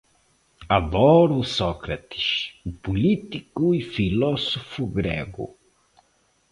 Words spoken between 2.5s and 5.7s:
o político e o filósofo grego.